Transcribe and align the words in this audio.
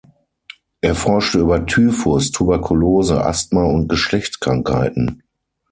Er 0.81 0.95
forschte 0.95 1.37
über 1.37 1.63
Typhus, 1.67 2.31
Tuberkulose, 2.31 3.23
Asthma 3.23 3.65
und 3.65 3.87
Geschlechtskrankheiten. 3.87 5.21